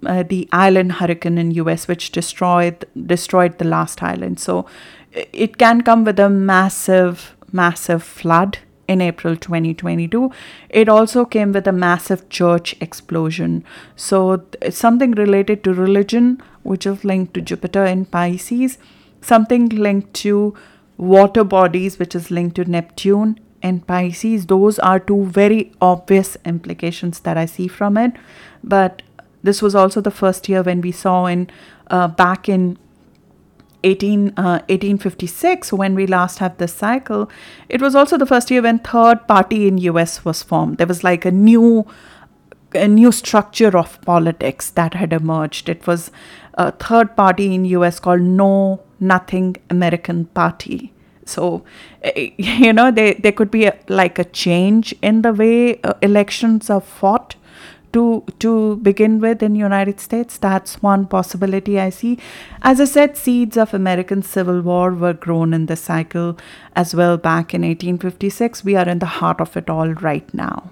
[0.06, 4.40] uh, the island hurricane in US, which destroyed destroyed the last island.
[4.40, 4.66] So
[5.14, 10.32] it can come with a massive, massive flood in April 2022.
[10.70, 13.64] It also came with a massive church explosion.
[13.96, 18.78] So, something related to religion, which is linked to Jupiter in Pisces,
[19.22, 20.56] something linked to
[20.98, 24.48] water bodies, which is linked to Neptune in Pisces.
[24.48, 28.14] Those are two very obvious implications that I see from it.
[28.64, 29.02] But
[29.42, 31.50] this was also the first year when we saw in
[31.88, 32.78] uh, back in
[33.84, 37.30] 18, uh, 1856 when we last had this cycle
[37.68, 41.04] it was also the first year when third party in us was formed there was
[41.04, 41.86] like a new
[42.74, 46.12] a new structure of politics that had emerged it was
[46.56, 50.94] a third party in us called Know Nothing american party
[51.26, 51.64] so
[52.04, 55.94] eh, you know there, there could be a, like a change in the way uh,
[56.02, 57.36] elections are fought
[57.94, 60.38] to to begin with in United States.
[60.38, 62.18] That's one possibility I see.
[62.62, 66.38] As I said, seeds of American Civil War were grown in this cycle
[66.76, 68.64] as well back in 1856.
[68.64, 70.72] We are in the heart of it all right now.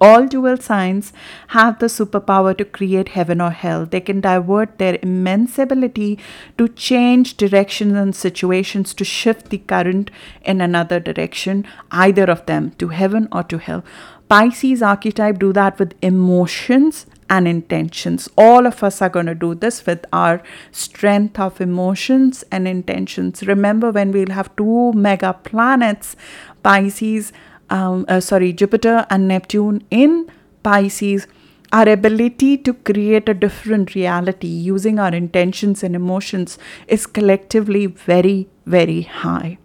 [0.00, 1.12] All dual signs
[1.48, 3.86] have the superpower to create heaven or hell.
[3.86, 6.18] They can divert their immense ability
[6.58, 10.10] to change directions and situations to shift the current
[10.42, 13.84] in another direction, either of them, to heaven or to hell.
[14.28, 18.28] Pisces archetype do that with emotions and intentions.
[18.36, 20.42] All of us are going to do this with our
[20.72, 23.46] strength of emotions and intentions.
[23.46, 26.16] Remember, when we'll have two mega planets,
[26.62, 27.32] Pisces,
[27.74, 30.30] um, uh, sorry, Jupiter and Neptune in
[30.62, 31.26] Pisces,
[31.72, 36.56] our ability to create a different reality using our intentions and emotions
[36.86, 39.58] is collectively very, very high.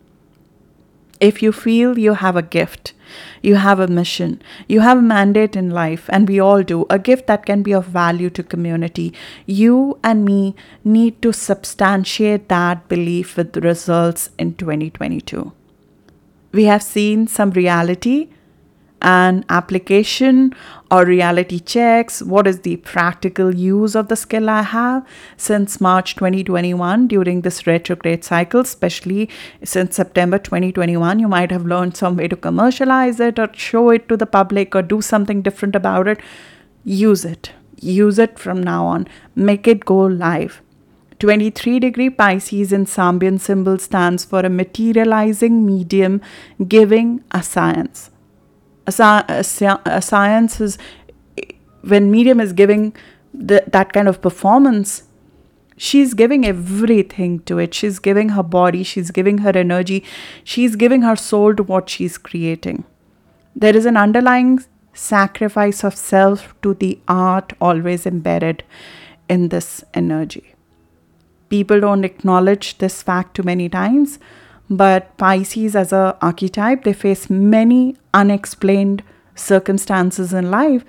[1.20, 2.94] If you feel you have a gift,
[3.44, 6.98] you have a mission, you have a mandate in life, and we all do, a
[6.98, 9.14] gift that can be of value to community,
[9.46, 15.52] you and me need to substantiate that belief with results in 2022.
[16.52, 18.30] We have seen some reality
[19.02, 20.54] and application
[20.92, 22.22] or reality checks.
[22.22, 25.06] What is the practical use of the skill i have
[25.38, 29.30] since march 2021 during this retrograde cycle especially
[29.64, 34.10] since september 2021 you might have learned some way to commercialize it or show it
[34.10, 36.20] to the public or do something different about it.
[36.84, 37.52] Use it.
[37.80, 39.08] Use it from now on.
[39.36, 40.62] Make it go live
[41.20, 46.22] 23 degree Pisces in Sabian symbol stands for a materializing medium
[46.68, 48.10] giving a seance.
[48.88, 50.78] A, a, a seance is
[51.82, 52.96] when medium is giving
[53.34, 55.04] the, that kind of performance
[55.78, 57.74] she's giving everything to it.
[57.74, 60.04] She's giving her body she's giving her energy
[60.44, 62.86] she's giving her soul to what she's creating.
[63.56, 64.60] There is an underlying
[64.94, 68.64] sacrifice of self to the art always embedded
[69.30, 70.49] in this energy
[71.50, 74.20] people don't acknowledge this fact too many times
[74.70, 80.86] but Pisces, as a archetype, they face many unexplained circumstances in life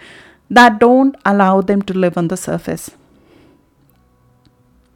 [0.50, 2.90] that don't allow them to live on the surface.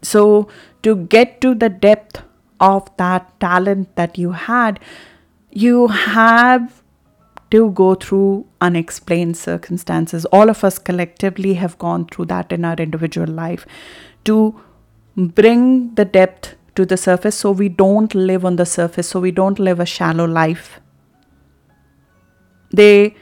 [0.02, 0.48] So,
[0.82, 2.22] to get to the depth
[2.60, 4.78] of that talent that you had,
[5.50, 6.82] you have
[7.52, 10.26] to go through unexplained circumstances.
[10.26, 13.64] All of us collectively have gone through that in our individual life
[14.24, 14.60] to
[15.16, 19.30] bring the depth to the surface so we don't live on the surface, so we
[19.30, 20.80] don't live a shallow life.
[22.72, 23.14] They,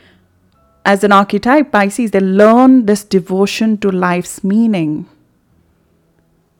[0.84, 5.06] as an archetype, Pisces, they learn this devotion to life's meaning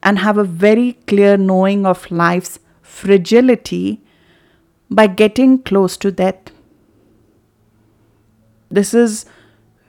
[0.03, 4.01] and have a very clear knowing of life's fragility
[4.91, 6.51] by getting close to death.
[8.71, 9.25] This is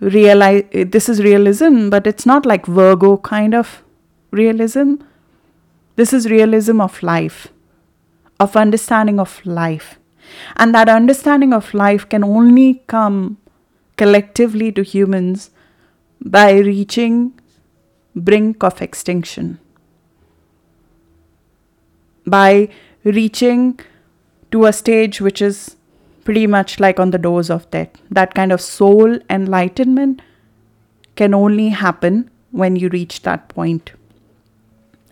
[0.01, 3.83] reali- this is realism, but it's not like Virgo kind of
[4.31, 4.95] realism
[5.95, 7.49] this is realism of life,
[8.39, 9.99] of understanding of life.
[10.55, 13.37] And that understanding of life can only come
[13.97, 15.51] collectively to humans
[16.19, 17.39] by reaching
[18.15, 19.59] brink of extinction.
[22.25, 22.69] By
[23.03, 23.79] reaching
[24.51, 25.75] to a stage which is
[26.23, 27.89] pretty much like on the doors of death.
[28.09, 30.21] That kind of soul enlightenment
[31.15, 33.91] can only happen when you reach that point.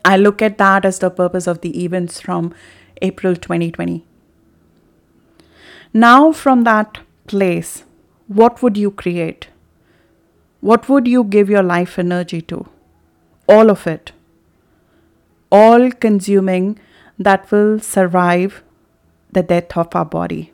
[0.04, 2.54] I look at that as the purpose of the events from
[3.02, 4.06] April 2020.
[5.94, 7.84] Now, from that place,
[8.28, 9.48] what would you create?
[10.62, 12.68] What would you give your life energy to?
[13.48, 14.12] All of it.
[15.52, 16.80] All consuming
[17.20, 18.64] that will survive
[19.32, 20.54] the death of our body.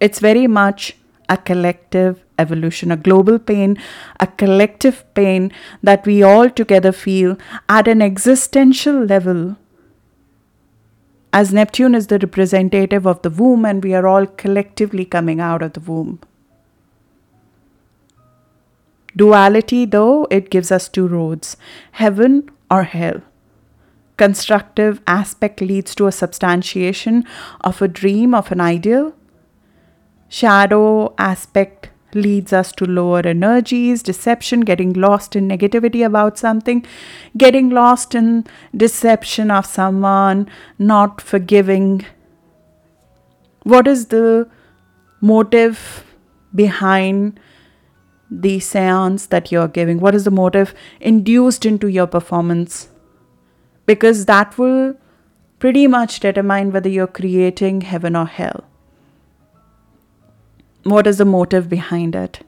[0.00, 0.96] It's very much
[1.28, 3.78] a collective evolution, a global pain,
[4.20, 5.52] a collective pain
[5.82, 7.36] that we all together feel
[7.68, 9.56] at an existential level.
[11.32, 15.62] As Neptune is the representative of the womb, and we are all collectively coming out
[15.62, 16.20] of the womb.
[19.16, 21.56] Duality, though, it gives us two roads
[21.92, 23.22] heaven or hell.
[24.16, 27.24] Constructive aspect leads to a substantiation
[27.62, 29.14] of a dream, of an ideal.
[30.34, 36.84] Shadow aspect leads us to lower energies, deception, getting lost in negativity about something,
[37.36, 38.44] getting lost in
[38.76, 42.04] deception of someone, not forgiving.
[43.62, 44.50] What is the
[45.20, 46.04] motive
[46.52, 47.38] behind
[48.28, 50.00] the seance that you're giving?
[50.00, 52.88] What is the motive induced into your performance?
[53.86, 54.96] Because that will
[55.60, 58.64] pretty much determine whether you're creating heaven or hell.
[60.84, 62.40] What is the motive behind it?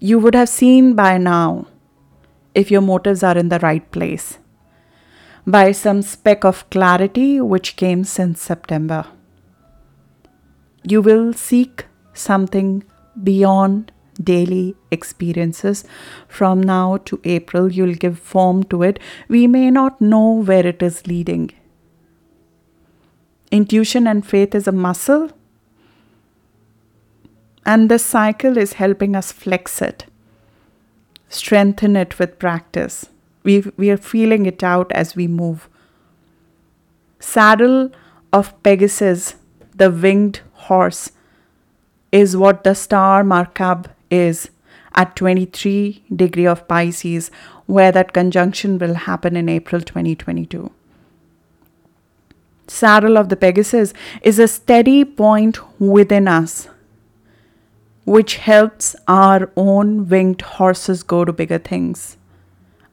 [0.00, 1.68] You would have seen by now
[2.54, 4.38] if your motives are in the right place
[5.46, 9.06] by some speck of clarity which came since September.
[10.82, 12.82] You will seek something
[13.22, 13.92] beyond
[14.22, 15.84] daily experiences.
[16.28, 18.98] From now to April, you'll give form to it.
[19.28, 21.52] We may not know where it is leading.
[23.50, 25.30] Intuition and faith is a muscle
[27.64, 30.06] and this cycle is helping us flex it,
[31.28, 33.06] strengthen it with practice.
[33.44, 35.68] We, we are feeling it out as we move.
[37.20, 37.90] Saddle
[38.32, 39.36] of Pegasus,
[39.74, 41.12] the winged horse,
[42.10, 44.50] is what the star Markab is
[44.94, 47.30] at 23 degree of Pisces,
[47.66, 50.70] where that conjunction will happen in April 2022.
[52.66, 56.68] Saddle of the Pegasus is a steady point within us
[58.04, 62.16] which helps our own winged horses go to bigger things.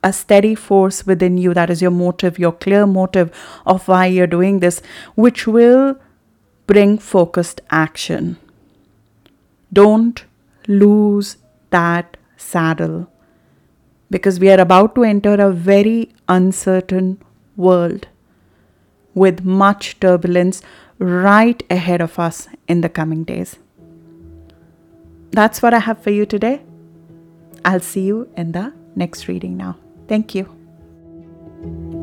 [0.04, 3.32] A steady force within you, that is your motive, your clear motive
[3.66, 4.82] of why you're doing this,
[5.16, 6.00] which will
[6.68, 8.38] bring focused action.
[9.74, 10.24] Don't
[10.68, 11.38] lose
[11.72, 13.12] that saddle
[14.10, 17.22] because we are about to enter a very uncertain
[17.56, 18.08] world
[19.14, 20.62] with much turbulence
[20.98, 23.58] right ahead of us in the coming days
[25.32, 26.62] that's what I have for you today.
[27.64, 29.78] I'll see you in the next reading now.
[30.08, 31.99] Thank you.